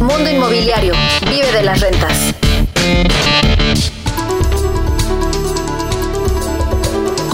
[0.00, 0.92] Mundo Inmobiliario.
[1.30, 2.34] Vive de las rentas.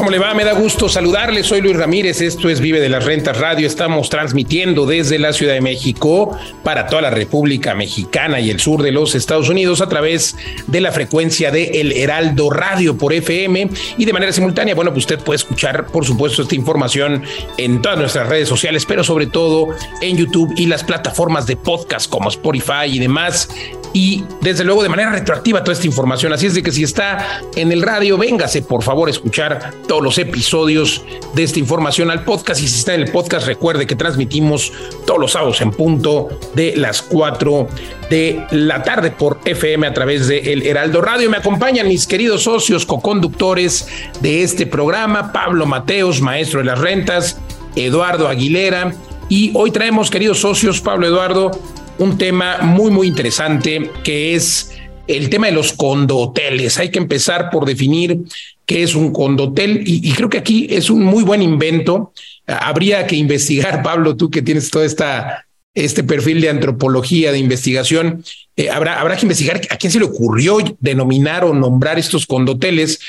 [0.04, 0.34] ¿Cómo le va?
[0.34, 1.42] Me da gusto saludarle.
[1.42, 2.20] Soy Luis Ramírez.
[2.20, 3.66] Esto es Vive de las Rentas Radio.
[3.66, 8.82] Estamos transmitiendo desde la Ciudad de México para toda la República Mexicana y el sur
[8.82, 13.70] de los Estados Unidos a través de la frecuencia de El Heraldo Radio por FM
[13.96, 14.74] y de manera simultánea.
[14.74, 17.22] Bueno, pues usted puede escuchar, por supuesto, esta información
[17.56, 19.68] en todas nuestras redes sociales, pero sobre todo
[20.02, 23.48] en YouTube y las plataformas de podcast como Spotify y demás
[23.94, 26.32] y desde luego de manera retroactiva toda esta información.
[26.32, 30.02] Así es de que si está en el radio, véngase por favor a escuchar todos
[30.02, 31.02] los episodios
[31.34, 32.60] de esta información al podcast.
[32.60, 34.72] Y si está en el podcast, recuerde que transmitimos
[35.06, 37.68] todos los sábados en punto de las 4
[38.10, 41.30] de la tarde por FM a través de El Heraldo Radio.
[41.30, 43.86] Me acompañan mis queridos socios co-conductores
[44.20, 47.38] de este programa, Pablo Mateos, maestro de las rentas,
[47.76, 48.92] Eduardo Aguilera.
[49.28, 51.52] Y hoy traemos, queridos socios, Pablo Eduardo,
[51.98, 54.72] un tema muy, muy interesante que es
[55.06, 56.78] el tema de los condoteles.
[56.78, 58.20] Hay que empezar por definir
[58.66, 62.12] qué es un condotel y, y, creo que aquí es un muy buen invento.
[62.46, 68.24] Habría que investigar, Pablo, tú que tienes todo esta, este perfil de antropología, de investigación,
[68.56, 73.00] eh, habrá, habrá que investigar a quién se le ocurrió denominar o nombrar estos condoteles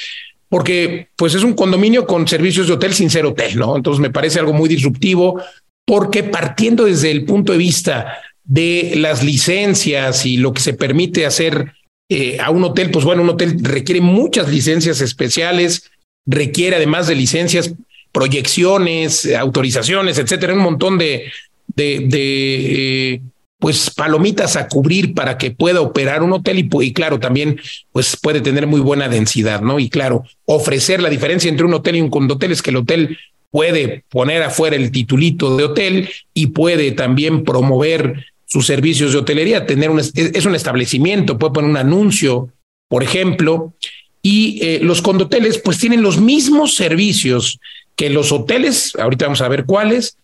[0.50, 3.76] porque pues es un condominio con servicios de hotel sin ser hotel, ¿no?
[3.76, 5.42] Entonces me parece algo muy disruptivo
[5.86, 11.26] porque partiendo desde el punto de vista de las licencias y lo que se permite
[11.26, 11.74] hacer
[12.10, 15.92] eh, a un hotel, pues bueno, un hotel requiere muchas licencias especiales,
[16.26, 17.74] requiere además de licencias,
[18.12, 21.32] proyecciones, autorizaciones, etcétera, un montón de,
[21.76, 23.22] de, eh,
[23.58, 27.59] pues palomitas a cubrir para que pueda operar un hotel y, y, claro, también
[27.92, 29.80] pues puede tener muy buena densidad, ¿no?
[29.80, 33.18] Y claro, ofrecer la diferencia entre un hotel y un condotel es que el hotel
[33.50, 39.66] puede poner afuera el titulito de hotel y puede también promover sus servicios de hotelería,
[39.66, 42.50] tener un, es un establecimiento, puede poner un anuncio,
[42.88, 43.74] por ejemplo,
[44.22, 47.59] y eh, los condoteles pues tienen los mismos servicios
[47.96, 50.18] que los hoteles, ahorita vamos a ver cuáles,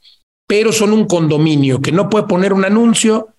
[0.47, 3.29] pero son un condominio que no puede poner un anuncio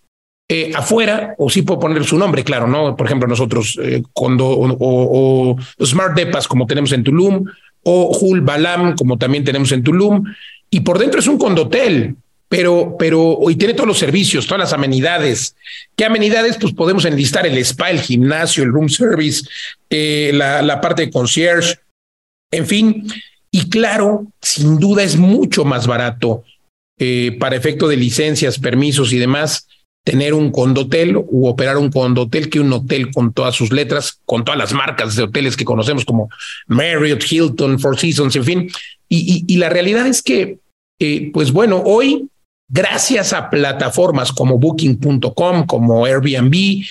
[0.49, 2.97] eh, afuera, o sí puede poner su nombre, claro, ¿no?
[2.97, 7.45] Por ejemplo, nosotros, eh, o, o, Smart Depas, como tenemos en Tulum,
[7.85, 10.25] o Hul Balam, como también tenemos en Tulum,
[10.71, 12.17] y por dentro es un condotel,
[12.53, 15.57] pero, pero hoy tiene todos los servicios, todas las amenidades.
[15.97, 16.59] ¿Qué amenidades?
[16.61, 19.49] Pues podemos enlistar el spa, el gimnasio, el room service,
[19.89, 21.79] eh, la, la parte de concierge,
[22.51, 23.09] en fin.
[23.51, 26.45] Y claro, sin duda es mucho más barato
[26.99, 29.67] eh, para efecto de licencias, permisos y demás
[30.05, 34.45] tener un condotel u operar un condotel que un hotel con todas sus letras, con
[34.45, 36.29] todas las marcas de hoteles que conocemos como
[36.67, 38.71] Marriott, Hilton, Four Seasons, en fin.
[39.09, 40.59] Y, y, y la realidad es que,
[41.01, 42.29] eh, pues bueno, hoy
[42.73, 46.85] gracias a plataformas como booking.com, como Airbnb,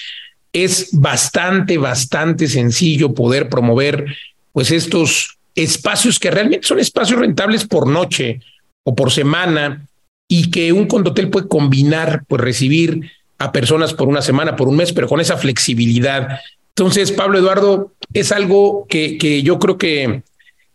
[0.53, 4.06] es bastante, bastante sencillo poder promover
[4.53, 8.41] pues estos espacios que realmente son espacios rentables por noche
[8.84, 9.88] o por semana
[10.28, 14.75] y que un condotel puede combinar, pues recibir a personas por una semana, por un
[14.75, 16.40] mes, pero con esa flexibilidad.
[16.75, 20.22] Entonces, Pablo Eduardo, es algo que, que yo creo que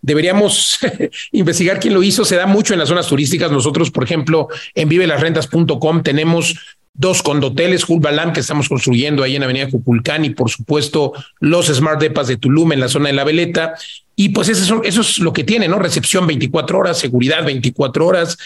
[0.06, 0.78] deberíamos
[1.32, 2.24] investigar quién lo hizo.
[2.24, 3.50] Se da mucho en las zonas turísticas.
[3.50, 6.54] Nosotros, por ejemplo, en vivelasrentas.com tenemos
[6.94, 12.00] dos condoteles, Balam, que estamos construyendo ahí en Avenida Cuculcán y por supuesto los Smart
[12.00, 13.74] Depas de Tulum en la zona de La Veleta.
[14.14, 15.78] Y pues eso, eso es lo que tiene, ¿no?
[15.78, 18.38] Recepción 24 horas, seguridad 24 horas.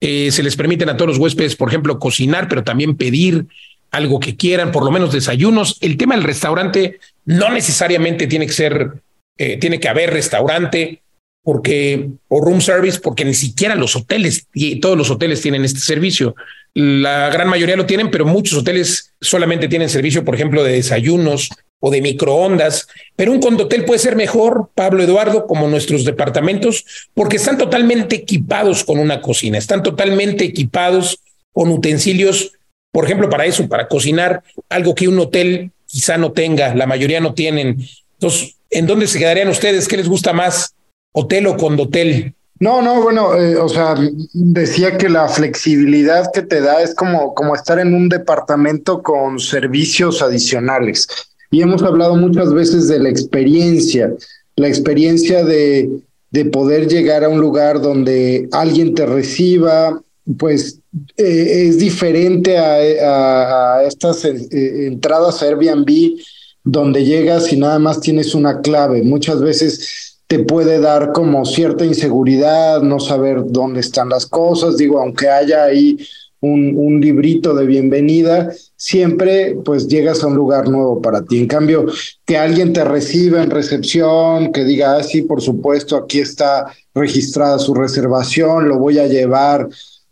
[0.00, 3.46] Eh, se les permiten a todos los huéspedes, por ejemplo, cocinar, pero también pedir
[3.90, 5.78] algo que quieran, por lo menos desayunos.
[5.80, 8.92] El tema del restaurante no necesariamente tiene que ser,
[9.36, 11.02] eh, tiene que haber restaurante
[11.48, 15.80] porque o room service, porque ni siquiera los hoteles y todos los hoteles tienen este
[15.80, 16.34] servicio.
[16.74, 21.48] La gran mayoría lo tienen, pero muchos hoteles solamente tienen servicio, por ejemplo, de desayunos
[21.80, 22.86] o de microondas.
[23.16, 28.84] Pero un condotel puede ser mejor, Pablo Eduardo, como nuestros departamentos, porque están totalmente equipados
[28.84, 31.18] con una cocina, están totalmente equipados
[31.54, 32.52] con utensilios,
[32.92, 37.20] por ejemplo, para eso, para cocinar, algo que un hotel quizá no tenga, la mayoría
[37.20, 37.78] no tienen.
[38.20, 39.88] Entonces, ¿en dónde se quedarían ustedes?
[39.88, 40.74] ¿Qué les gusta más?
[41.12, 42.34] Hotel o condotel.
[42.60, 43.94] No, no, bueno, eh, o sea,
[44.32, 49.38] decía que la flexibilidad que te da es como, como estar en un departamento con
[49.38, 51.06] servicios adicionales.
[51.52, 54.12] Y hemos hablado muchas veces de la experiencia,
[54.56, 55.88] la experiencia de,
[56.30, 60.02] de poder llegar a un lugar donde alguien te reciba,
[60.36, 60.80] pues
[61.16, 66.18] eh, es diferente a, a, a estas eh, entradas a Airbnb
[66.64, 69.02] donde llegas y nada más tienes una clave.
[69.02, 75.00] Muchas veces te puede dar como cierta inseguridad, no saber dónde están las cosas, digo,
[75.00, 75.96] aunque haya ahí
[76.40, 81.38] un, librito de bienvenida, siempre pues llegas a un lugar nuevo para ti.
[81.38, 81.86] En cambio,
[82.26, 87.58] que alguien te reciba en recepción, que diga, ah, sí, por supuesto, aquí está registrada
[87.58, 89.68] su reservación, lo voy a llevar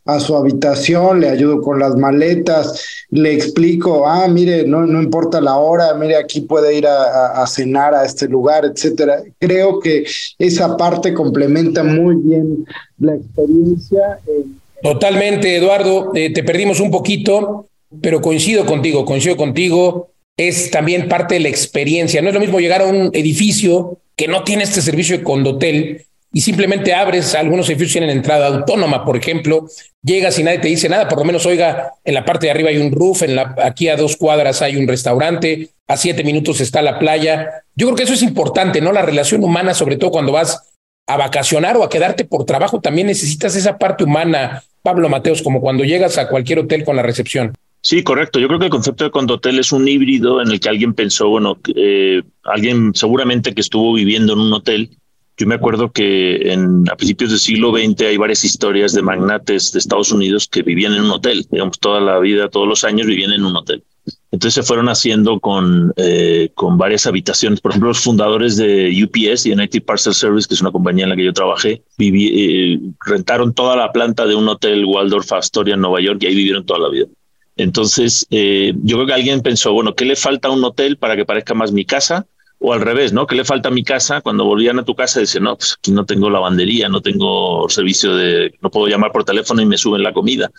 [0.06, 2.80] a su habitación, le ayudo con las maletas,
[3.10, 7.94] le explico, ah, mire, no, no importa la hora, mire, aquí puede ir a, cenar
[7.94, 9.22] a este lugar, etcétera.
[9.38, 10.04] Creo que
[10.38, 12.64] esa parte complementa muy bien
[12.98, 14.18] la experiencia.
[14.82, 17.66] Totalmente, Eduardo, eh, te perdimos un poquito,
[18.00, 22.22] pero coincido contigo, coincido contigo, es también parte de la experiencia.
[22.22, 26.06] No es lo mismo llegar a un edificio que no tiene este servicio de condotel
[26.36, 29.68] y simplemente abres, algunos edificios tienen entrada autónoma, por ejemplo,
[30.02, 32.68] llegas y nadie te dice nada, por lo menos oiga, en la parte de arriba
[32.68, 36.60] hay un roof, en la, aquí a dos cuadras hay un restaurante, a siete minutos
[36.60, 37.62] está la playa.
[37.74, 38.92] Yo creo que eso es importante, ¿no?
[38.92, 40.74] La relación humana, sobre todo cuando vas
[41.06, 45.62] a vacacionar o a quedarte por trabajo, también necesitas esa parte humana, Pablo Mateos, como
[45.62, 47.54] cuando llegas a cualquier hotel con la recepción.
[47.80, 48.40] Sí, correcto.
[48.40, 51.30] Yo creo que el concepto de condotel es un híbrido en el que alguien pensó,
[51.30, 54.90] bueno, eh, alguien seguramente que estuvo viviendo en un hotel
[55.36, 59.72] yo me acuerdo que en, a principios del siglo XX hay varias historias de magnates
[59.72, 63.06] de Estados Unidos que vivían en un hotel, digamos, toda la vida, todos los años
[63.06, 63.84] vivían en un hotel.
[64.30, 67.60] Entonces se fueron haciendo con, eh, con varias habitaciones.
[67.60, 71.16] Por ejemplo, los fundadores de UPS, United Parcel Service, que es una compañía en la
[71.16, 76.00] que yo trabajé, eh, rentaron toda la planta de un hotel Waldorf Astoria en Nueva
[76.00, 77.06] York y ahí vivieron toda la vida.
[77.56, 81.16] Entonces, eh, yo creo que alguien pensó, bueno, ¿qué le falta a un hotel para
[81.16, 82.26] que parezca más mi casa?
[82.58, 83.26] O al revés, ¿no?
[83.26, 84.20] ¿Qué le falta a mi casa?
[84.20, 88.16] Cuando volvían a tu casa, dicen, no, pues aquí no tengo lavandería, no tengo servicio
[88.16, 90.50] de, no puedo llamar por teléfono y me suben la comida.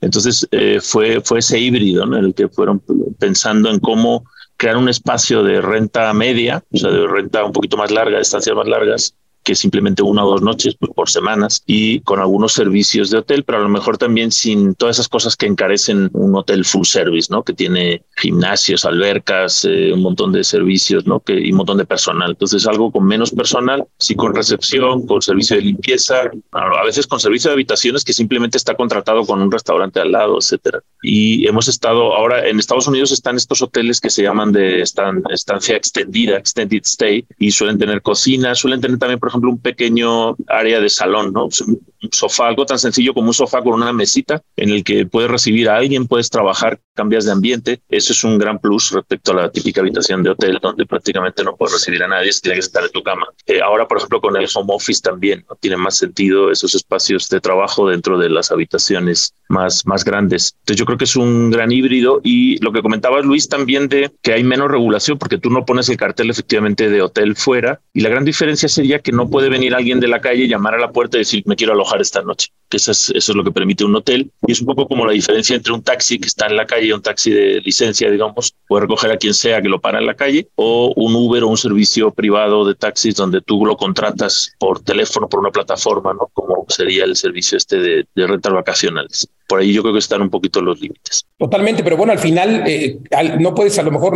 [0.00, 2.82] Entonces eh, fue, fue ese híbrido en el que fueron
[3.18, 4.24] pensando en cómo
[4.56, 8.22] crear un espacio de renta media, o sea, de renta un poquito más larga, de
[8.22, 9.14] estancias más largas,
[9.46, 13.44] que simplemente una o dos noches pues, por semanas y con algunos servicios de hotel,
[13.44, 17.28] pero a lo mejor también sin todas esas cosas que encarecen un hotel full service,
[17.30, 17.44] ¿no?
[17.44, 21.20] Que tiene gimnasios, albercas, eh, un montón de servicios, ¿no?
[21.20, 22.30] Que, y un montón de personal.
[22.30, 27.20] Entonces algo con menos personal, sí con recepción, con servicio de limpieza, a veces con
[27.20, 30.82] servicio de habitaciones que simplemente está contratado con un restaurante al lado, etcétera.
[31.02, 35.76] Y hemos estado ahora en Estados Unidos están estos hoteles que se llaman de estancia
[35.76, 40.80] extendida, extended stay, y suelen tener cocina, suelen tener también, por ejemplo, un pequeño área
[40.80, 41.44] de salón, ¿no?
[41.44, 45.30] Un sofá, algo tan sencillo como un sofá con una mesita en el que puedes
[45.30, 47.80] recibir a alguien, puedes trabajar, cambias de ambiente.
[48.12, 51.74] Es un gran plus respecto a la típica habitación de hotel donde prácticamente no puedes
[51.74, 53.26] recibir a nadie, tiene que estar en tu cama.
[53.46, 55.56] Eh, ahora, por ejemplo, con el home office también ¿no?
[55.56, 60.54] tiene más sentido esos espacios de trabajo dentro de las habitaciones más, más grandes.
[60.60, 64.10] Entonces, yo creo que es un gran híbrido y lo que comentabas, Luis, también de
[64.22, 68.00] que hay menos regulación porque tú no pones el cartel efectivamente de hotel fuera y
[68.00, 70.92] la gran diferencia sería que no puede venir alguien de la calle, llamar a la
[70.92, 72.48] puerta y decir, me quiero alojar esta noche.
[72.68, 74.30] Que eso es, eso es lo que permite un hotel.
[74.46, 76.92] Y es un poco como la diferencia entre un taxi que está en la calle,
[76.92, 80.14] un taxi de licencia, digamos, puede recoger a quien sea que lo para en la
[80.14, 84.80] calle, o un Uber o un servicio privado de taxis donde tú lo contratas por
[84.80, 86.30] teléfono, por una plataforma, ¿no?
[86.32, 90.22] Como sería el servicio este de, de rentas vacacionales por ahí yo creo que están
[90.22, 91.24] un poquito los límites.
[91.38, 92.98] Totalmente, pero bueno, al final eh,
[93.38, 94.14] no puedes a lo mejor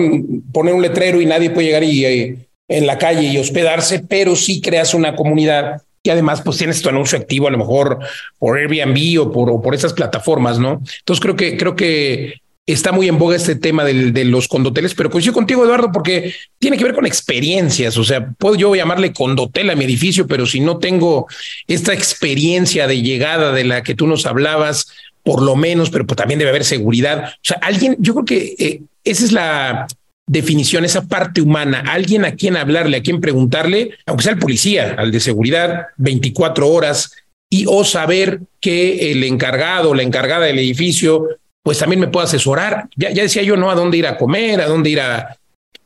[0.52, 2.36] poner un letrero y nadie puede llegar y eh,
[2.68, 6.88] en la calle y hospedarse, pero sí creas una comunidad y además pues tienes tu
[6.88, 7.98] anuncio activo a lo mejor
[8.38, 10.82] por Airbnb o por, por esas plataformas, ¿no?
[11.00, 12.40] Entonces creo que, creo que
[12.72, 16.34] está muy en boga este tema del, de los condoteles, pero coincido contigo, Eduardo, porque
[16.58, 17.96] tiene que ver con experiencias.
[17.96, 21.26] O sea, puedo yo llamarle condotel a mi edificio, pero si no tengo
[21.66, 24.88] esta experiencia de llegada de la que tú nos hablabas,
[25.22, 27.34] por lo menos, pero pues, también debe haber seguridad.
[27.34, 29.86] O sea, alguien, yo creo que eh, esa es la,
[30.30, 34.94] definición, esa parte humana, alguien a quien hablarle, a quien preguntarle, aunque sea el policía,
[34.96, 37.16] al de seguridad, 24 horas,
[37.50, 41.26] y o saber que el encargado la encargada del edificio,
[41.62, 42.88] pues también me puede asesorar.
[42.96, 43.70] Ya, decía yo, ¿no?
[43.70, 45.36] A dónde ir a comer, a dónde ir a,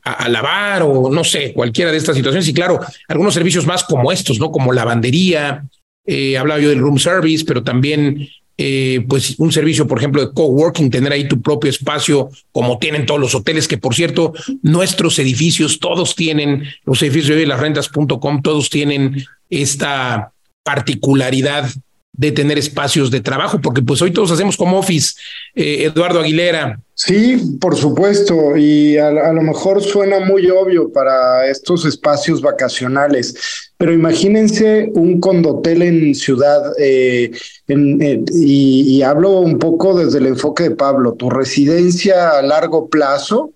[0.03, 2.47] a, lavar o no sé, cualquiera de estas situaciones.
[2.47, 4.51] Y claro, algunos servicios más como estos, ¿no?
[4.51, 5.65] Como lavandería,
[6.05, 10.33] eh, hablaba yo del room service, pero también eh, pues un servicio, por ejemplo, de
[10.33, 15.19] coworking, tener ahí tu propio espacio, como tienen todos los hoteles, que por cierto, nuestros
[15.19, 20.31] edificios, todos tienen, los edificios de las rentas.com, todos tienen esta
[20.63, 21.69] particularidad
[22.17, 25.13] de tener espacios de trabajo, porque pues hoy todos hacemos como office,
[25.53, 26.79] eh, Eduardo Aguilera.
[26.93, 33.35] Sí, por supuesto, y a, lo mejor suena muy obvio para estos espacios vacacionales,
[33.77, 37.31] pero imagínense un condotel en ciudad, eh,
[37.67, 43.51] y, y hablo un poco desde el enfoque de Pablo, tu residencia a largo plazo,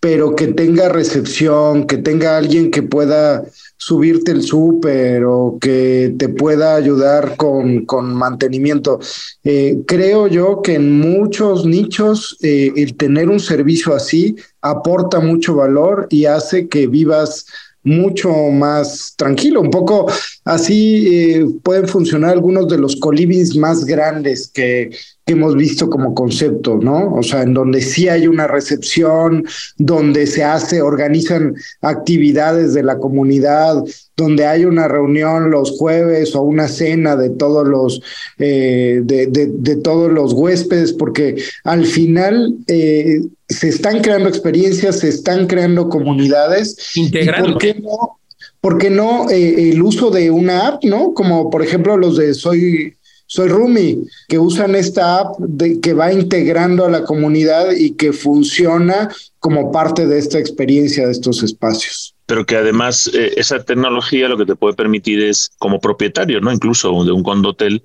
[0.00, 3.44] pero que tenga recepción, que tenga alguien que pueda
[3.84, 8.98] subirte el súper o que te pueda ayudar con, con mantenimiento.
[9.42, 15.56] Eh, creo yo que en muchos nichos eh, el tener un servicio así aporta mucho
[15.56, 17.44] valor y hace que vivas
[17.84, 19.60] mucho más tranquilo.
[19.60, 20.10] Un poco
[20.44, 24.90] así eh, pueden funcionar algunos de los colibis más grandes que,
[25.24, 27.14] que, hemos visto como concepto, ¿no?
[27.14, 29.44] O sea, en donde sí hay una recepción,
[29.76, 33.84] donde se hace, organizan actividades de la comunidad,
[34.16, 38.00] donde hay una reunión los jueves o una cena de todos los
[38.38, 45.08] eh, de, de, todos los huéspedes, porque al final eh, se están creando experiencias, se
[45.08, 46.76] están creando comunidades.
[46.96, 47.52] Integrando.
[47.52, 48.20] ¿Por qué no?
[48.60, 51.12] ¿Por qué no eh, el uso de una app, no?
[51.12, 52.94] Como por ejemplo los de Soy
[53.26, 58.12] soy Rumi, que usan esta app de, que va integrando a la comunidad y que
[58.12, 59.08] funciona
[59.38, 62.14] como parte de esta experiencia de estos espacios.
[62.26, 66.52] Pero que además eh, esa tecnología lo que te puede permitir es, como propietario, no
[66.52, 67.82] incluso de un condotel,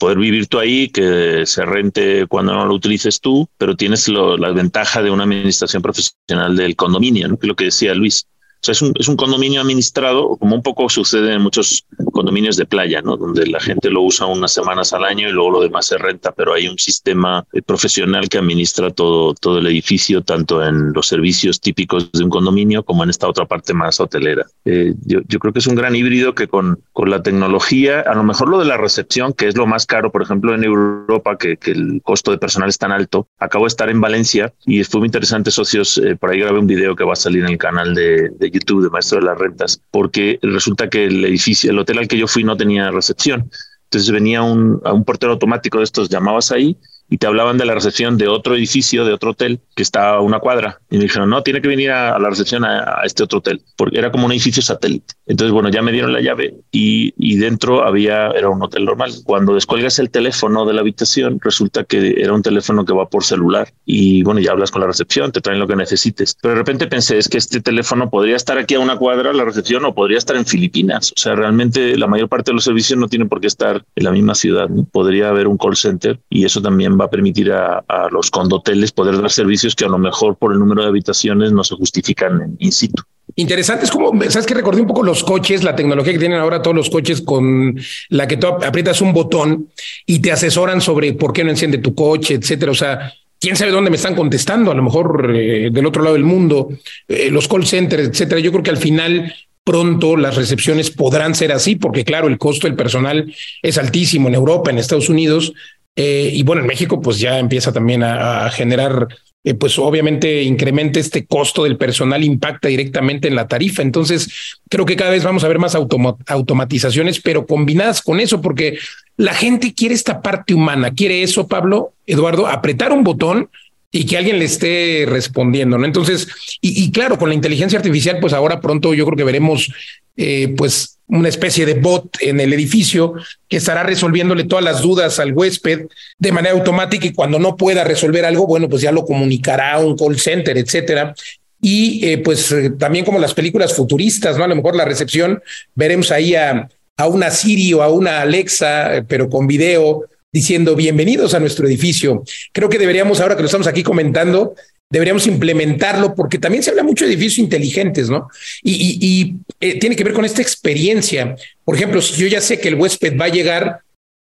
[0.00, 4.38] poder vivir tú ahí, que se rente cuando no lo utilices tú, pero tienes lo,
[4.38, 7.38] la ventaja de una administración profesional del condominio, ¿no?
[7.42, 8.26] lo que decía Luis.
[8.62, 12.66] Sea, es un, es un condominio administrado, como un poco sucede en muchos condominios de
[12.66, 13.16] playa, ¿no?
[13.16, 16.32] Donde la gente lo usa unas semanas al año y luego lo demás se renta,
[16.32, 21.08] pero hay un sistema eh, profesional que administra todo, todo el edificio, tanto en los
[21.08, 24.44] servicios típicos de un condominio como en esta otra parte más hotelera.
[24.64, 28.14] Eh, yo, yo creo que es un gran híbrido que con, con la tecnología, a
[28.14, 31.38] lo mejor lo de la recepción, que es lo más caro, por ejemplo, en Europa,
[31.38, 34.84] que, que el costo de personal es tan alto, acabo de estar en Valencia y
[34.84, 37.50] fue muy interesante, socios, eh, por ahí grabé un video que va a salir en
[37.50, 41.70] el canal de, de YouTube de Maestro de las Rentas, porque resulta que el edificio,
[41.70, 43.50] el hotel al que yo fui no tenía recepción.
[43.84, 46.76] Entonces venía un, un portero automático de estos, llamabas ahí
[47.10, 50.20] y te hablaban de la recepción de otro edificio, de otro hotel que está a
[50.20, 50.80] una cuadra.
[50.90, 53.40] Y me dijeron, no, tiene que venir a, a la recepción a, a, este otro
[53.40, 55.14] hotel, porque era como un edificio satélite.
[55.26, 59.12] Entonces, bueno, ya me dieron la llave y, y, dentro había, era un hotel normal.
[59.24, 63.24] Cuando descuelgas el teléfono de la habitación, resulta que era un teléfono que va por
[63.24, 63.72] celular.
[63.84, 66.36] Y bueno, ya hablas con la recepción, te traen lo que necesites.
[66.40, 69.44] Pero de repente pensé, es que este teléfono podría estar aquí a una cuadra, la
[69.44, 71.12] recepción, o podría estar en Filipinas.
[71.16, 74.04] O sea, realmente la mayor parte de los servicios no tienen por qué estar en
[74.04, 74.68] la misma ciudad.
[74.68, 74.84] ¿no?
[74.84, 79.20] Podría haber un call center y eso también va a permitir a, los condoteles poder
[79.20, 82.56] dar servicios que a lo mejor por el número de habitaciones no se justifican en
[82.58, 83.02] in situ.
[83.36, 86.62] Interesante, es como, sabes que recordé un poco los coches, la tecnología que tienen ahora
[86.62, 87.78] todos los coches con
[88.08, 89.68] la que tú aprietas un botón
[90.04, 92.72] y te asesoran sobre por qué no enciende tu coche, etcétera.
[92.72, 96.14] O sea, quién sabe dónde me están contestando, a lo mejor eh, del otro lado
[96.14, 96.68] del mundo,
[97.08, 98.40] eh, los call centers, etcétera.
[98.40, 99.32] Yo creo que al final
[99.64, 104.34] pronto las recepciones podrán ser así, porque claro, el costo del personal es altísimo en
[104.34, 105.52] Europa, en Estados Unidos,
[105.96, 109.08] eh, y bueno, en México pues ya empieza también a, generar,
[109.44, 113.82] eh, pues obviamente incrementa este costo del personal, impacta directamente en la tarifa.
[113.82, 118.40] Entonces, creo que cada vez vamos a ver más automa automatizaciones, pero combinadas con eso,
[118.40, 118.78] porque
[119.16, 123.50] la gente quiere esta parte humana, quiere eso, Pablo, Eduardo, apretar un botón
[123.92, 125.84] y que alguien le esté respondiendo, ¿no?
[125.84, 126.28] Entonces,
[126.60, 129.72] y, y claro, con la inteligencia artificial, pues ahora pronto yo creo que veremos,
[130.16, 133.14] eh, pues una especie de bot en el edificio
[133.48, 135.86] que estará resolviéndole todas las dudas al huésped
[136.18, 139.78] de manera automática y cuando no pueda resolver algo, bueno, pues ya lo comunicará a
[139.80, 141.14] un call center, etcétera.
[141.60, 144.44] Y eh, pues eh, también como las películas futuristas, ¿no?
[144.44, 145.42] A lo mejor la recepción,
[145.74, 150.76] veremos ahí a, a una Siri o a una Alexa, eh, pero con video, diciendo
[150.76, 152.22] bienvenidos a nuestro edificio.
[152.52, 154.54] Creo que deberíamos, ahora que lo estamos aquí comentando,
[154.90, 158.28] deberíamos implementarlo porque también se habla mucho de edificios inteligentes, ¿no?
[158.62, 161.36] Y, eh, tiene que ver con esta experiencia.
[161.64, 163.80] Por ejemplo, si yo ya sé que el huésped va a llegar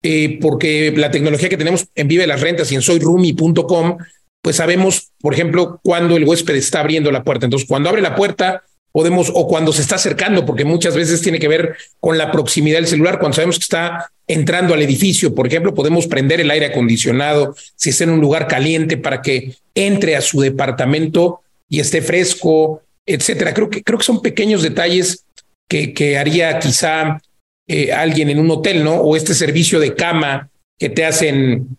[0.03, 3.97] eh, porque la tecnología que tenemos en Vive las Rentas y en soyroomy.com,
[4.41, 7.45] pues sabemos, por ejemplo, cuando el huésped está abriendo la puerta.
[7.45, 11.39] Entonces, cuando abre la puerta, podemos, o cuando se está acercando, porque muchas veces tiene
[11.39, 15.47] que ver con la proximidad del celular, cuando sabemos que está entrando al edificio, por
[15.47, 20.15] ejemplo, podemos prender el aire acondicionado si está en un lugar caliente para que entre
[20.15, 23.53] a su departamento y esté fresco, etcétera.
[23.53, 25.25] Creo que, creo que son pequeños detalles
[25.67, 27.21] que, que haría quizá
[27.67, 28.95] eh, alguien en un hotel, ¿no?
[28.95, 31.77] O este servicio de cama que te hacen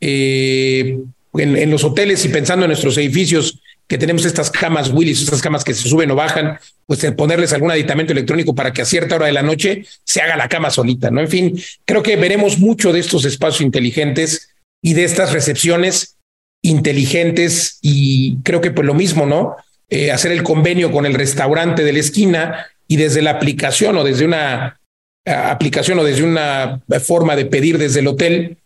[0.00, 0.98] eh,
[1.34, 3.60] en, en los hoteles y pensando en nuestros edificios
[3.92, 7.70] que tenemos estas camas Willis, estas camas que se suben o bajan, pues ponerles algún
[7.70, 11.10] aditamento electrónico para que a cierta hora de la noche se haga la cama solita,
[11.10, 11.20] ¿no?
[11.20, 14.48] En fin, creo que veremos mucho de estos espacios inteligentes
[14.82, 16.16] y de estas recepciones
[16.64, 19.56] inteligentes y creo que pues lo mismo, ¿no?
[19.90, 24.04] Eh, hacer el convenio con el restaurante de la esquina y desde la aplicación o
[24.04, 24.80] desde una
[25.26, 28.56] aplicación o desde una forma de pedir desde el hotel,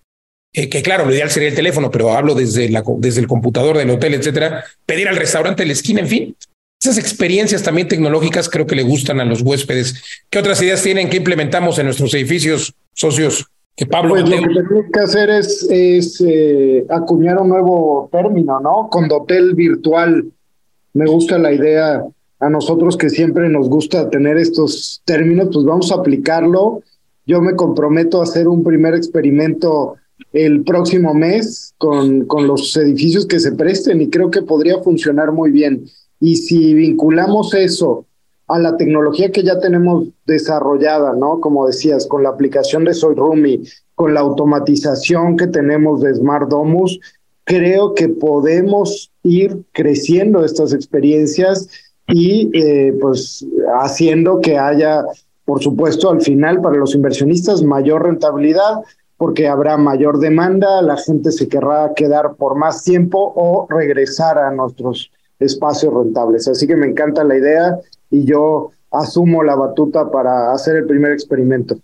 [0.56, 3.76] eh, que claro, lo ideal sería el teléfono, pero hablo desde, la, desde el computador
[3.76, 6.36] del hotel, etcétera, pedir al restaurante de la esquina, en fin,
[6.80, 10.02] esas experiencias también tecnológicas creo que le gustan a los huéspedes.
[10.30, 13.46] ¿Qué otras ideas tienen que implementamos en nuestros edificios socios?
[13.76, 18.58] Que Pablo pues lo que tenemos que hacer es, es eh, acuñar un nuevo término,
[18.58, 18.88] ¿no?
[18.90, 20.24] Condotel virtual.
[20.94, 22.02] Me gusta la idea.
[22.40, 26.82] A nosotros que siempre nos gusta tener estos términos, pues vamos a aplicarlo.
[27.26, 29.96] Yo me comprometo a hacer un primer experimento
[30.36, 35.32] el próximo mes con, con los edificios que se presten y creo que podría funcionar
[35.32, 35.86] muy bien.
[36.20, 38.04] Y si vinculamos eso
[38.48, 41.40] a la tecnología que ya tenemos desarrollada, ¿no?
[41.40, 43.62] Como decías, con la aplicación de Soy Rumi,
[43.94, 47.00] con la automatización que tenemos de Smart Domus,
[47.44, 51.68] creo que podemos ir creciendo estas experiencias
[52.08, 53.44] y eh, pues
[53.80, 55.02] haciendo que haya,
[55.44, 58.82] por supuesto, al final para los inversionistas mayor rentabilidad,
[59.16, 64.50] porque habrá mayor demanda, la gente se querrá quedar por más tiempo o regresar a
[64.50, 66.48] nuestros espacios rentables.
[66.48, 67.78] Así que me encanta la idea
[68.10, 71.76] y yo asumo la batuta para hacer el primer experimento.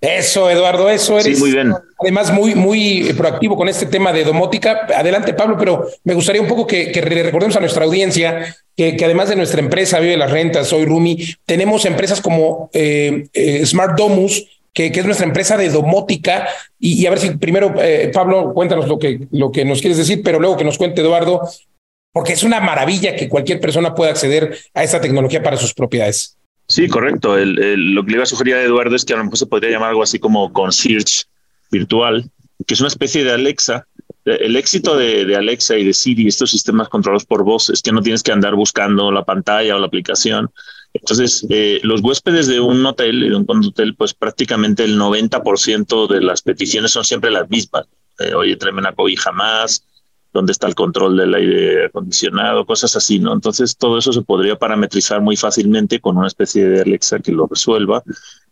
[0.00, 1.38] Eso, Eduardo, eso eres.
[1.38, 1.72] Sí, muy bien.
[1.98, 4.86] Además, muy, muy proactivo con este tema de domótica.
[4.94, 9.04] Adelante, Pablo, pero me gustaría un poco que, que recordemos a nuestra audiencia que, que,
[9.04, 13.96] además de nuestra empresa Vive las Rentas, Soy Rumi, tenemos empresas como eh, eh, Smart
[13.96, 16.46] Domus, que, es nuestra empresa de domótica.
[16.78, 20.20] Y, a ver si primero, eh, Pablo, cuéntanos lo que, lo que nos quieres decir,
[20.22, 21.40] pero luego que nos cuente Eduardo,
[22.12, 26.36] porque es una maravilla que cualquier persona pueda acceder a esta tecnología para sus propiedades.
[26.66, 27.36] Sí, correcto.
[27.36, 29.70] Lo que le iba a sugerir a Eduardo es que a lo mejor se podría
[29.70, 31.24] llamar algo así como concierge
[31.70, 32.30] virtual,
[32.66, 33.86] que es una especie de Alexa.
[34.24, 38.00] El éxito de, Alexa y de Siri, estos sistemas controlados por voz, es que no
[38.00, 40.50] tienes que andar buscando la pantalla o la aplicación.
[40.94, 46.20] Entonces, eh, los huéspedes de un hotel, de un hotel, pues prácticamente el 90% de
[46.22, 47.86] las peticiones son siempre las mismas.
[48.20, 49.84] Eh, oye, tráeme una cobija más,
[50.32, 53.32] dónde está el control del aire acondicionado, cosas así, ¿no?
[53.32, 57.48] Entonces todo eso se podría parametrizar muy fácilmente con una especie de Alexa que lo
[57.48, 58.02] resuelva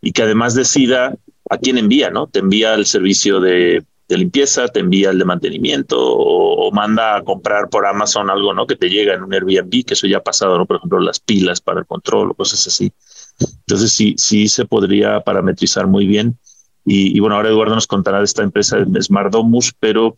[0.01, 1.17] y que además decida
[1.49, 2.27] a quién envía, ¿no?
[2.27, 3.85] Te envía el servicio de,
[4.19, 8.67] limpieza, te envía el de mantenimiento o, manda a comprar por Amazon algo, ¿no?
[8.67, 10.65] Que te llega en un Airbnb, que eso ya ha pasado, ¿no?
[10.65, 12.93] Por ejemplo, las pilas para el control o cosas así.
[13.41, 16.39] Entonces sí, sí se podría parametrizar muy bien.
[16.85, 20.17] Y, y bueno, ahora Eduardo nos contará de esta empresa de Smart Domus, pero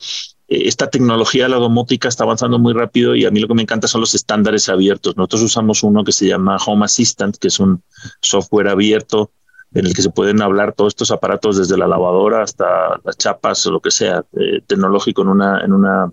[0.49, 3.55] eh, esta tecnología de la domótica está avanzando muy rápido y a mí lo que
[3.55, 5.17] me encanta son los estándares abiertos.
[5.17, 7.83] Nosotros usamos uno que se llama Home Assistant, que es un
[8.21, 9.31] software abierto
[9.75, 13.67] en el que se pueden hablar todos estos aparatos desde la lavadora hasta las chapas
[13.67, 16.13] o lo que sea eh, tecnológico en una, en una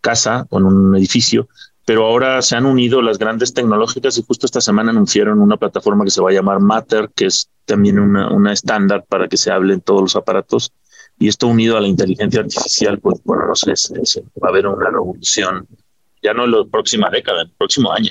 [0.00, 1.48] casa o en un edificio.
[1.84, 6.04] Pero ahora se han unido las grandes tecnológicas y justo esta semana anunciaron una plataforma
[6.04, 9.50] que se va a llamar Matter, que es también una, una estándar para que se
[9.50, 10.72] hablen todos los aparatos
[11.18, 13.74] y esto unido a la inteligencia artificial, pues bueno, no sé,
[14.42, 15.66] va a haber una revolución,
[16.22, 18.10] ya no en la próxima década, en el próximo año.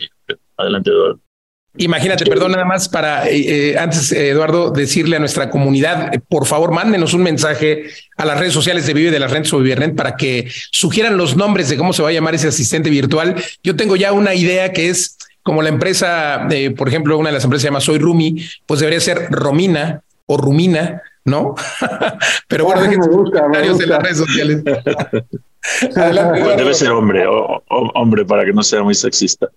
[0.57, 1.30] Adelante, Eduardo.
[1.77, 6.45] Imagínate, perdón, nada más para eh, eh, antes, Eduardo, decirle a nuestra comunidad, eh, por
[6.45, 7.85] favor, mándenos un mensaje
[8.17, 11.37] a las redes sociales de Vive de las Rentas o Rent para que sugieran los
[11.37, 13.35] nombres de cómo se va a llamar ese asistente virtual.
[13.63, 17.43] Yo tengo ya una idea que es como la empresa, por ejemplo, una de las
[17.45, 21.55] empresas se llama Soy Rumi, pues debería ser Romina o Rumina, ¿no?
[22.47, 24.63] Pero bueno, dejen comentarios en las redes sociales.
[26.57, 29.47] Debe ser hombre, o, hombre, para que no sea muy sexista.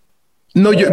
[0.55, 0.87] No, yo,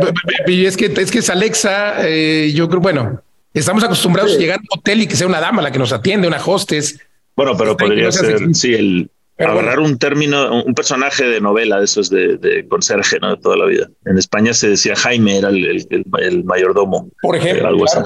[0.48, 3.22] es que es que es Alexa, eh, yo creo, bueno,
[3.54, 5.94] estamos acostumbrados a llegar a un hotel y que sea una dama la que nos
[5.94, 7.00] atiende, una hostess.
[7.36, 12.10] Bueno, pero podría ser, sí, el, agarrar un término, un personaje de novela de esos
[12.10, 13.36] de, de, conserje, ¿no?
[13.36, 13.90] De toda la vida.
[14.06, 17.10] En España se decía Jaime, era el, el, mayordomo.
[17.22, 17.68] Por ejemplo.
[17.68, 18.00] Algo así.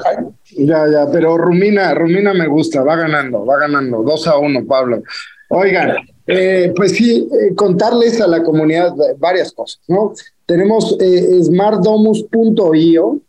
[0.58, 5.02] Ya, ya, pero Rumina, Rumina me gusta, va ganando, va ganando, dos a uno, Pablo.
[5.48, 10.12] Oigan, eh, pues sí, eh, contarles a la comunidad varias cosas, ¿no?
[10.44, 13.20] Tenemos eh, smartdomus.io,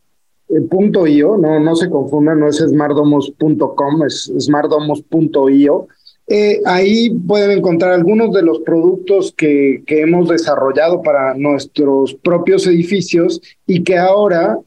[0.69, 5.87] punto .io, no, no se confundan, no es smartdomus.com, es smartdomus.io
[6.65, 13.41] ahí pueden encontrar algunos de los productos que, que, hemos desarrollado para nuestros propios edificios
[13.65, 14.59] y que ahora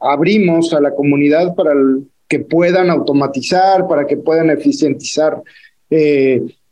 [0.00, 1.74] abrimos a la comunidad para
[2.28, 5.42] que puedan automatizar, para que puedan eficientizar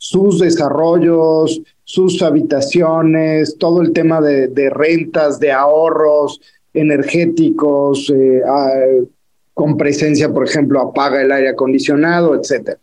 [0.04, 6.42] sus desarrollos, sus habitaciones, todo el tema de, rentas, de ahorros
[6.74, 8.12] energéticos,
[9.54, 12.78] con presencia, por ejemplo, apaga el aire acondicionado, etcétera.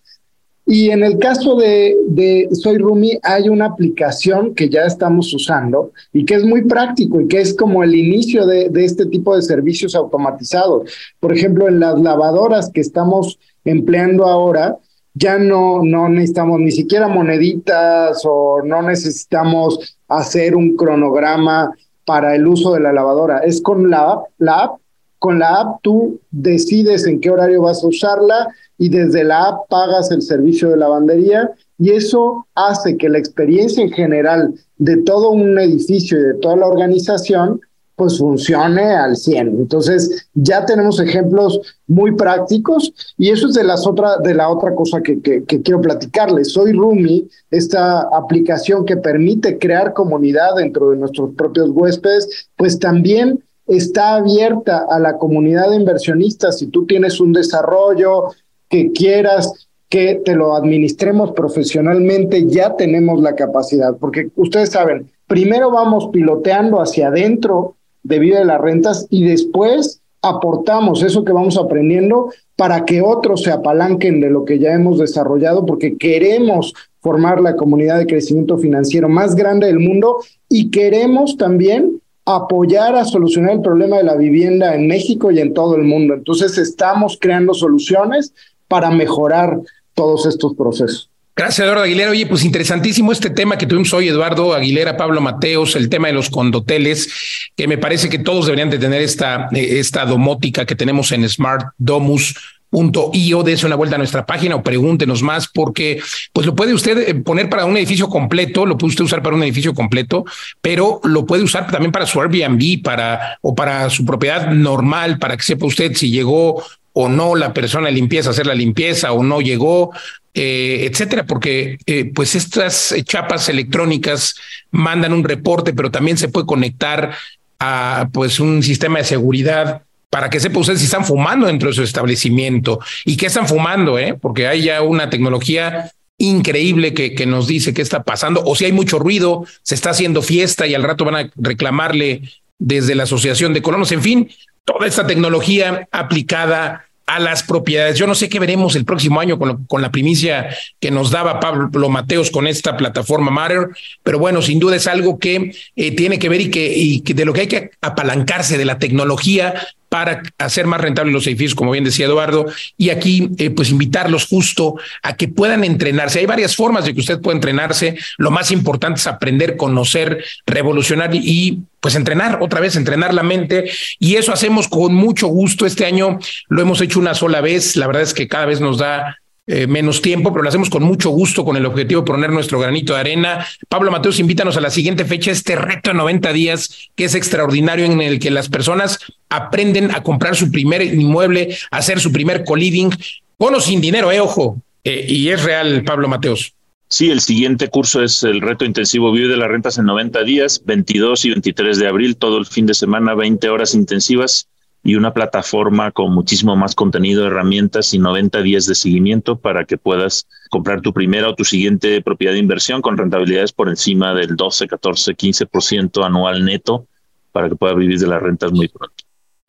[0.66, 5.92] Y en el caso de, de, Soy Rumi hay una aplicación que ya estamos usando
[6.12, 9.36] y que es muy práctico y que es como el inicio de, de, este tipo
[9.36, 10.92] de servicios automatizados.
[11.20, 14.80] Por ejemplo, en las lavadoras que estamos empleando ahora,
[15.13, 21.74] ya no, no necesitamos ni siquiera moneditas o no necesitamos hacer un cronograma
[22.06, 24.82] para el uso de la lavadora, es con la la app.
[25.19, 28.47] Con la app tú decides en qué horario vas a usarla
[28.80, 33.84] y desde la app pagas el servicio de lavandería y eso hace que la experiencia
[33.84, 37.62] en general de todo un edificio y de toda la organización
[38.02, 39.48] pues funcione al 100.
[39.60, 44.74] Entonces, ya tenemos ejemplos muy prácticos y eso es de, las otra, de la otra
[44.74, 46.52] cosa que, quiero platicarles.
[46.52, 53.44] Soy Rumi, esta aplicación que permite crear comunidad dentro de nuestros propios huéspedes, pues también
[53.68, 56.58] está abierta a la comunidad de inversionistas.
[56.58, 58.32] Si tú tienes un desarrollo
[58.68, 65.70] que quieras que te lo administremos profesionalmente, ya tenemos la capacidad, porque ustedes saben, primero
[65.70, 71.58] vamos piloteando hacia adentro de vida de las rentas y después aportamos eso que vamos
[71.58, 77.42] aprendiendo para que otros se apalanquen de lo que ya hemos desarrollado, porque queremos formar
[77.42, 83.54] la comunidad de crecimiento financiero más grande del mundo y queremos también apoyar a solucionar
[83.54, 86.14] el problema de la vivienda en México y en todo el mundo.
[86.14, 88.34] Entonces estamos creando soluciones
[88.68, 89.60] para mejorar
[89.96, 91.11] todos estos procesos.
[91.36, 92.10] Gracias, Eduardo Aguilera.
[92.12, 96.13] Oye, pues interesantísimo este tema que tuvimos hoy, Eduardo Aguilera, Pablo Mateos, el tema de
[96.13, 97.10] los condoteles,
[97.56, 101.28] que me parece que todos deberían de tener esta, eh, esta domótica que tenemos en
[101.28, 106.02] smartdomus.io, dése una vuelta a nuestra página o pregúntenos más, porque
[106.34, 109.38] pues lo puede usted eh, poner para un edificio completo, lo puede usted usar para
[109.38, 110.26] un edificio completo,
[110.62, 115.38] pero lo puede usar también para su Airbnb, para o para su propiedad normal, para
[115.38, 116.62] que sepa usted si llegó
[116.94, 119.91] o no la persona de limpieza a hacer la limpieza o no llegó,
[120.34, 124.36] eh, etcétera, porque eh, pues estas chapas electrónicas
[124.72, 127.12] mandan un reporte, pero también se puede conectar
[127.60, 131.76] a pues un sistema de seguridad para que sepa usted si están fumando dentro de
[131.76, 134.17] su establecimiento y qué están fumando, ¿eh?
[134.20, 138.65] porque hay ya una tecnología increíble que, que nos dice qué está pasando, o si
[138.65, 142.22] hay mucho ruido, se está haciendo fiesta y al rato van a reclamarle
[142.60, 144.30] desde la Asociación de Colonos, en fin,
[144.65, 147.98] toda esta tecnología aplicada a las propiedades.
[147.98, 151.40] Yo no sé qué veremos el próximo año con, con, la primicia que nos daba
[151.40, 153.70] Pablo Mateos con esta plataforma Matter,
[154.04, 157.14] pero bueno, sin duda es algo que eh, tiene que ver y que, y que
[157.14, 159.56] de lo que hay que apalancarse de la tecnología
[159.91, 162.45] para hacer más rentables los edificios, como bien decía Eduardo,
[162.77, 166.19] y aquí eh, pues invitarlos justo a que puedan entrenarse.
[166.19, 167.97] Hay varias formas de que usted pueda entrenarse.
[168.17, 173.69] Lo más importante es aprender, conocer, revolucionar y pues entrenar otra vez, entrenar la mente.
[173.99, 175.65] Y eso hacemos con mucho gusto.
[175.65, 177.75] Este año lo hemos hecho una sola vez.
[177.75, 179.17] La verdad es que cada vez nos da
[179.52, 182.58] eh, menos tiempo, pero lo hacemos con mucho gusto, con el objetivo de poner nuestro
[182.58, 183.46] granito de arena.
[183.68, 187.86] Pablo Mateos, invítanos a la siguiente fecha, este reto de 90 días, que es extraordinario,
[187.86, 192.46] en el que las personas aprenden a comprar su primer inmueble, a hacer su primer
[192.46, 192.92] co-living,
[193.38, 194.62] con o sin dinero, eh, ojo.
[194.84, 196.54] Eh, y es real, Pablo Mateos.
[196.88, 200.62] Sí, el siguiente curso es el reto intensivo Vive de las Rentas en 90 días,
[200.66, 204.48] 22 y 23 de abril, todo el fin de semana, 20 horas intensivas
[204.84, 209.78] y una plataforma con muchísimo más contenido, herramientas y 90 días de seguimiento para que
[209.78, 214.36] puedas comprar tu primera o tu siguiente propiedad de inversión con rentabilidades por encima del
[214.36, 216.88] 12, 14, 15% anual neto
[217.32, 219.01] para que puedas vivir de las rentas muy pronto.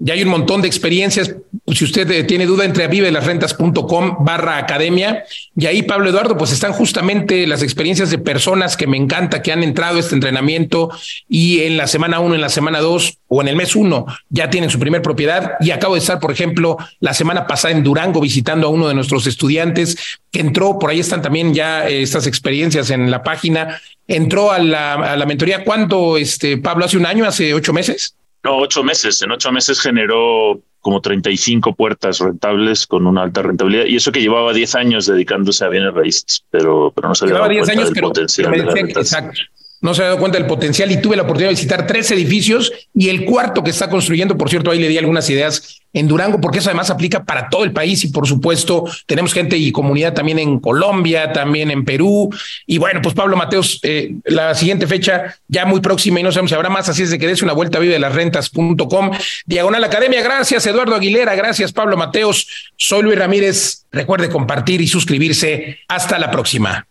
[0.05, 1.37] Ya hay un montón de experiencias.
[1.73, 5.23] Si usted eh, tiene duda, entre avivelasrentas.com barra academia.
[5.57, 9.53] Y ahí, Pablo Eduardo, pues están justamente las experiencias de personas que me encanta, que
[9.53, 10.91] han entrado a este entrenamiento
[11.29, 14.51] y en la semana uno, en la semana dos o en el mes uno ya
[14.51, 15.53] tienen su primer propiedad.
[15.61, 18.95] Y acabo de estar, por ejemplo, la semana pasada en Durango visitando a uno de
[18.95, 19.97] nuestros estudiantes
[20.33, 23.81] que entró, por ahí están también ya eh, estas experiencias en la página.
[24.09, 26.87] Entró a la, a la mentoría, ¿cuánto, este, Pablo?
[26.87, 28.17] ¿Hace un año, hace ocho meses?
[28.45, 29.23] No, ocho meses.
[29.23, 34.21] En ocho meses generó como 35 puertas rentables con una alta rentabilidad y eso que
[34.21, 38.09] llevaba 10 años dedicándose a bienes raíces, pero, pero no se llevaba 10 años, pero,
[38.09, 38.53] potencial.
[38.55, 39.41] exacto
[39.83, 42.73] no se ha dado cuenta del potencial y tuve la oportunidad de visitar tres edificios
[42.95, 46.41] y el cuarto que está construyendo, por cierto, ahí le di algunas ideas en Durango,
[46.41, 50.15] porque eso además aplica para todo el país y por supuesto tenemos gente y comunidad
[50.15, 52.31] también en Colombia, también en Perú.
[52.67, 56.51] Y bueno, pues Pablo Mateos, eh, la siguiente fecha ya muy próxima y no sabemos
[56.51, 59.11] si habrá más, así es de que des una vuelta a vive de las rentas.com,
[59.47, 60.23] diagonal academia.
[60.23, 62.71] Gracias, Eduardo Aguilera, gracias, Pablo Mateos.
[62.77, 63.85] Soy Luis Ramírez.
[63.91, 65.81] Recuerde compartir y suscribirse.
[65.89, 66.87] Hasta la próxima.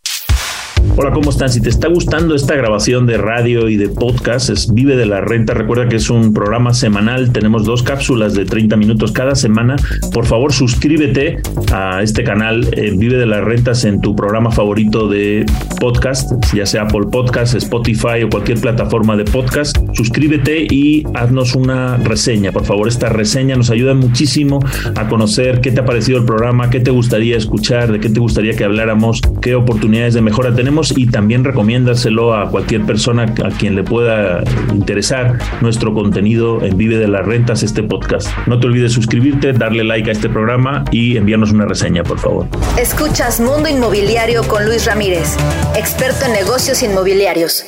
[0.98, 1.50] Hola, ¿cómo están?
[1.50, 5.22] Si te está gustando esta grabación de radio y de podcast, es Vive de la
[5.22, 5.54] Renta.
[5.54, 7.32] Recuerda que es un programa semanal.
[7.32, 9.78] Tenemos dos cápsulas de 30 minutos cada semana.
[10.14, 11.40] Por favor, suscríbete
[11.72, 15.46] a este canal eh, Vive de las Rentas en tu programa favorito de
[15.80, 19.78] podcast, ya sea Apple Podcast, Spotify o cualquier plataforma de podcast.
[19.94, 22.52] Suscríbete y haznos una reseña.
[22.52, 24.60] Por favor, esta reseña nos ayuda muchísimo
[24.96, 28.20] a conocer qué te ha parecido el programa, qué te gustaría escuchar, de qué te
[28.20, 33.50] gustaría que habláramos, qué oportunidades de mejora tenemos y también recomiéndaselo a cualquier persona a
[33.50, 38.28] quien le pueda interesar nuestro contenido en Vive de las Rentas, este podcast.
[38.48, 42.48] No te olvides suscribirte, darle like a este programa y enviarnos una reseña, por favor.
[42.80, 45.38] Escuchas Mundo Inmobiliario con Luis Ramírez,
[45.76, 47.64] experto en negocios inmobiliarios.